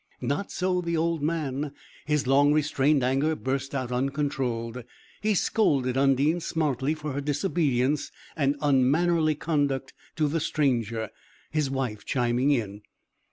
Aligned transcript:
Not 0.19 0.49
so 0.51 0.81
the 0.81 0.97
old 0.97 1.21
man; 1.21 1.73
his 2.07 2.25
long 2.25 2.53
restrained 2.53 3.03
anger 3.03 3.35
burst 3.35 3.75
out 3.75 3.91
uncontrolled. 3.91 4.83
He 5.21 5.35
scolded 5.35 5.95
Undine 5.95 6.39
smartly 6.39 6.95
for 6.95 7.11
her 7.13 7.21
disobedience, 7.21 8.11
and 8.35 8.55
unmannerly 8.63 9.35
conduct 9.35 9.93
to 10.15 10.27
the 10.27 10.39
stranger, 10.39 11.11
his 11.51 11.69
wife 11.69 12.03
chiming 12.03 12.49
in. 12.49 12.81